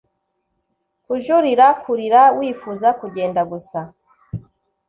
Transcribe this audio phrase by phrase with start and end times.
[1.05, 3.79] kujurira kurira, wifuza kugenda gusa